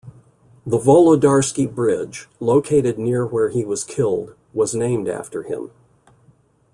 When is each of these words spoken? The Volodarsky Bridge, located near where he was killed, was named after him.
The 0.65 0.79
Volodarsky 0.79 1.67
Bridge, 1.71 2.27
located 2.39 2.97
near 2.97 3.23
where 3.23 3.49
he 3.49 3.63
was 3.63 3.83
killed, 3.83 4.33
was 4.51 4.73
named 4.73 5.07
after 5.07 5.43
him. 5.43 5.69